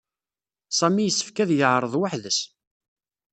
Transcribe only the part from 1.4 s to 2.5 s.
ad yeɛreḍ weḥd-s.